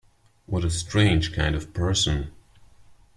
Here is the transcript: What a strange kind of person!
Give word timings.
What 0.47 0.63
a 0.65 0.71
strange 0.71 1.31
kind 1.31 1.53
of 1.53 1.75
person! 1.75 2.31